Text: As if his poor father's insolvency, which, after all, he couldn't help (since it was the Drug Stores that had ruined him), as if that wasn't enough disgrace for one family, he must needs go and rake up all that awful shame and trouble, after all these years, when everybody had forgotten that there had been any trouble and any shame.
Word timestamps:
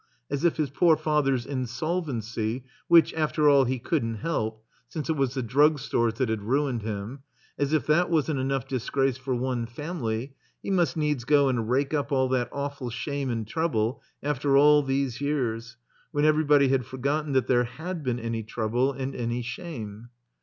As 0.31 0.43
if 0.43 0.57
his 0.57 0.71
poor 0.71 0.97
father's 0.97 1.45
insolvency, 1.45 2.63
which, 2.87 3.13
after 3.13 3.47
all, 3.47 3.65
he 3.65 3.77
couldn't 3.77 4.15
help 4.15 4.65
(since 4.87 5.09
it 5.09 5.15
was 5.15 5.35
the 5.35 5.43
Drug 5.43 5.77
Stores 5.77 6.15
that 6.15 6.27
had 6.29 6.41
ruined 6.41 6.81
him), 6.81 7.19
as 7.59 7.71
if 7.71 7.85
that 7.85 8.09
wasn't 8.09 8.39
enough 8.39 8.67
disgrace 8.67 9.17
for 9.19 9.35
one 9.35 9.67
family, 9.67 10.33
he 10.63 10.71
must 10.71 10.97
needs 10.97 11.23
go 11.23 11.49
and 11.49 11.69
rake 11.69 11.93
up 11.93 12.11
all 12.11 12.27
that 12.29 12.49
awful 12.51 12.89
shame 12.89 13.29
and 13.29 13.47
trouble, 13.47 14.01
after 14.23 14.57
all 14.57 14.81
these 14.81 15.21
years, 15.21 15.77
when 16.11 16.25
everybody 16.25 16.69
had 16.69 16.83
forgotten 16.83 17.33
that 17.33 17.45
there 17.45 17.65
had 17.65 18.03
been 18.03 18.19
any 18.19 18.41
trouble 18.41 18.91
and 18.93 19.13
any 19.13 19.43
shame. 19.43 20.09